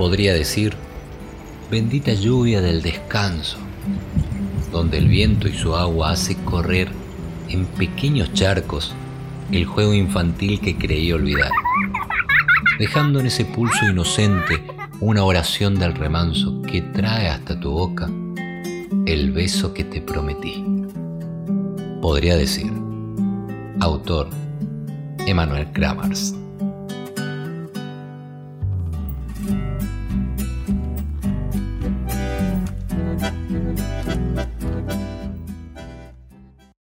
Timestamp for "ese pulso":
13.26-13.86